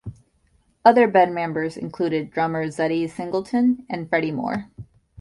Other 0.83 1.07
band 1.07 1.35
members 1.35 1.77
included 1.77 2.31
drummers 2.31 2.77
Zutty 2.77 3.07
Singleton 3.07 3.85
and 3.87 4.09
Freddie 4.09 4.31
Moore. 4.31 4.71